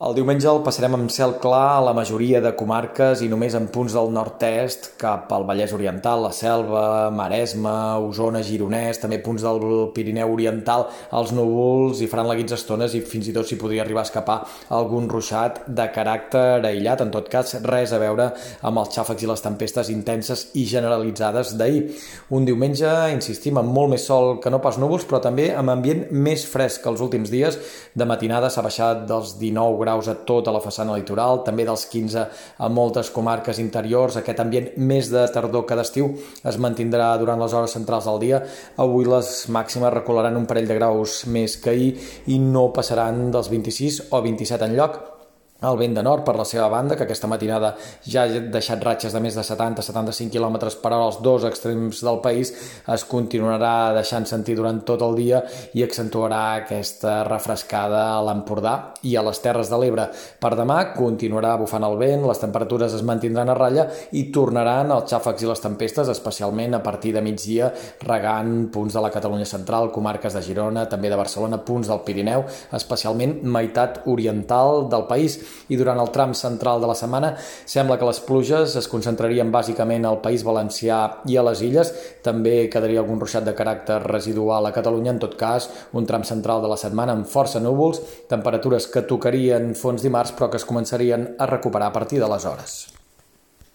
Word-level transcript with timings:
El 0.00 0.14
diumenge 0.16 0.46
el 0.48 0.62
passarem 0.64 0.94
amb 0.96 1.10
cel 1.12 1.34
clar 1.42 1.74
a 1.74 1.80
la 1.84 1.92
majoria 1.92 2.38
de 2.40 2.54
comarques 2.56 3.20
i 3.20 3.26
només 3.28 3.52
en 3.52 3.66
punts 3.68 3.92
del 3.92 4.06
nord-est 4.16 4.86
cap 4.96 5.28
al 5.36 5.42
Vallès 5.44 5.74
Oriental, 5.76 6.22
la 6.24 6.30
Selva, 6.32 6.84
Maresme, 7.12 7.74
Osona, 8.06 8.40
Gironès, 8.40 8.96
també 9.02 9.18
punts 9.20 9.44
del 9.44 9.60
Pirineu 9.92 10.32
Oriental, 10.32 10.86
els 11.18 11.34
núvols 11.36 12.00
hi 12.00 12.08
faran 12.08 12.30
la 12.30 12.36
guitza 12.38 12.56
estones 12.56 12.94
i 12.96 13.02
fins 13.10 13.28
i 13.28 13.34
tot 13.36 13.50
s'hi 13.50 13.58
podria 13.60 13.82
arribar 13.84 14.00
a 14.00 14.08
escapar 14.08 14.38
algun 14.78 15.10
ruixat 15.12 15.60
de 15.68 15.86
caràcter 15.92 16.64
aïllat, 16.70 17.04
en 17.04 17.12
tot 17.12 17.28
cas 17.28 17.58
res 17.68 17.92
a 17.92 18.00
veure 18.00 18.30
amb 18.64 18.80
els 18.80 18.96
xàfecs 18.96 19.28
i 19.28 19.30
les 19.34 19.44
tempestes 19.50 19.92
intenses 19.92 20.46
i 20.56 20.64
generalitzades 20.72 21.52
d'ahir. 21.60 21.84
Un 22.32 22.48
diumenge, 22.48 22.88
insistim, 23.18 23.60
amb 23.60 23.76
molt 23.76 23.92
més 23.98 24.08
sol 24.08 24.38
que 24.40 24.48
no 24.48 24.64
pas 24.64 24.80
núvols, 24.80 25.04
però 25.04 25.20
també 25.28 25.50
amb 25.52 25.76
ambient 25.76 26.06
més 26.08 26.48
fresc 26.48 26.86
que 26.86 26.92
els 26.96 27.04
últims 27.04 27.28
dies. 27.36 27.60
De 27.92 28.08
matinada 28.08 28.48
s'ha 28.48 28.64
baixat 28.64 29.04
dels 29.04 29.36
19 29.36 29.76
graus 29.76 29.89
graus 29.90 30.08
a 30.08 30.14
tota 30.26 30.54
la 30.54 30.62
façana 30.62 30.94
litoral, 30.94 31.42
també 31.44 31.66
dels 31.66 31.86
15 31.90 32.24
a 32.58 32.70
moltes 32.70 33.10
comarques 33.10 33.58
interiors. 33.58 34.16
Aquest 34.20 34.40
ambient 34.42 34.70
més 34.78 35.10
de 35.10 35.26
tardor 35.34 35.66
que 35.66 35.78
d'estiu 35.78 36.12
es 36.46 36.58
mantindrà 36.62 37.12
durant 37.18 37.40
les 37.42 37.54
hores 37.54 37.74
centrals 37.74 38.06
del 38.06 38.20
dia. 38.22 38.42
Avui 38.78 39.08
les 39.10 39.48
màximes 39.50 39.94
recolaran 39.98 40.38
un 40.38 40.46
parell 40.46 40.70
de 40.70 40.78
graus 40.78 41.24
més 41.26 41.58
que 41.60 41.74
ahir 41.74 41.94
i 42.30 42.38
no 42.38 42.70
passaran 42.74 43.30
dels 43.34 43.50
26 43.50 44.06
o 44.10 44.22
27 44.22 44.70
en 44.70 44.78
lloc 44.78 45.19
el 45.60 45.76
vent 45.76 45.94
de 45.96 46.02
nord, 46.02 46.24
per 46.24 46.36
la 46.38 46.46
seva 46.48 46.68
banda, 46.72 46.96
que 46.96 47.04
aquesta 47.04 47.28
matinada 47.28 47.74
ja 48.06 48.24
ha 48.24 48.40
deixat 48.52 48.82
ratxes 48.84 49.12
de 49.12 49.20
més 49.20 49.36
de 49.36 49.44
70-75 49.44 50.32
km 50.32 50.56
per 50.80 50.92
hora 50.92 51.06
als 51.08 51.20
dos 51.20 51.44
extrems 51.48 52.00
del 52.06 52.20
país, 52.24 52.52
es 52.88 53.04
continuarà 53.08 53.92
deixant 53.96 54.26
sentir 54.28 54.56
durant 54.56 54.80
tot 54.88 55.04
el 55.04 55.16
dia 55.18 55.42
i 55.76 55.84
accentuarà 55.84 56.40
aquesta 56.62 57.20
refrescada 57.28 58.06
a 58.14 58.22
l'Empordà 58.24 58.74
i 59.08 59.16
a 59.16 59.24
les 59.26 59.42
Terres 59.44 59.70
de 59.72 59.80
l'Ebre. 59.80 60.08
Per 60.40 60.52
demà 60.56 60.78
continuarà 60.96 61.56
bufant 61.60 61.84
el 61.84 61.98
vent, 62.00 62.24
les 62.28 62.40
temperatures 62.40 62.96
es 62.96 63.04
mantindran 63.06 63.52
a 63.52 63.58
ratlla 63.58 63.86
i 64.16 64.26
tornaran 64.32 64.94
els 64.96 65.12
xàfecs 65.12 65.44
i 65.44 65.50
les 65.50 65.64
tempestes, 65.64 66.08
especialment 66.08 66.78
a 66.78 66.82
partir 66.84 67.12
de 67.16 67.24
migdia, 67.24 67.70
regant 68.06 68.70
punts 68.72 68.96
de 68.96 69.04
la 69.04 69.12
Catalunya 69.12 69.48
central, 69.48 69.90
comarques 69.92 70.36
de 70.36 70.44
Girona, 70.44 70.86
també 70.88 71.12
de 71.12 71.20
Barcelona, 71.20 71.60
punts 71.66 71.90
del 71.90 72.02
Pirineu, 72.06 72.46
especialment 72.76 73.40
meitat 73.44 74.02
oriental 74.08 74.88
del 74.90 75.06
país 75.10 75.38
i 75.68 75.78
durant 75.80 76.00
el 76.00 76.12
tram 76.14 76.34
central 76.34 76.80
de 76.82 76.90
la 76.90 76.96
setmana 76.98 77.32
sembla 77.40 77.98
que 77.98 78.08
les 78.08 78.20
pluges 78.26 78.76
es 78.80 78.88
concentrarien 78.90 79.52
bàsicament 79.52 80.06
al 80.06 80.20
País 80.24 80.44
Valencià 80.46 81.00
i 81.30 81.36
a 81.36 81.46
les 81.46 81.64
Illes. 81.66 81.92
També 82.26 82.68
quedaria 82.72 83.02
algun 83.04 83.20
ruixat 83.20 83.46
de 83.46 83.56
caràcter 83.56 84.00
residual 84.06 84.66
a 84.66 84.74
Catalunya, 84.76 85.14
en 85.16 85.22
tot 85.22 85.36
cas, 85.40 85.70
un 85.92 86.06
tram 86.06 86.24
central 86.26 86.62
de 86.62 86.70
la 86.70 86.78
setmana 86.80 87.16
amb 87.16 87.28
força 87.28 87.62
núvols, 87.62 88.02
temperatures 88.30 88.88
que 88.90 89.06
tocarien 89.08 89.74
fons 89.74 90.06
dimarts 90.06 90.36
però 90.36 90.50
que 90.50 90.60
es 90.60 90.68
començarien 90.68 91.34
a 91.38 91.50
recuperar 91.50 91.90
a 91.90 91.98
partir 91.98 92.22
de 92.22 92.30
les 92.30 92.46
hores. 92.46 92.80